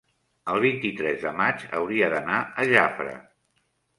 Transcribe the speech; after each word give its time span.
el 0.53 0.61
vint-i-tres 0.63 1.19
de 1.25 1.33
maig 1.41 1.67
hauria 1.79 2.09
d'anar 2.15 2.39
a 2.63 2.67
Jafre. 2.75 3.13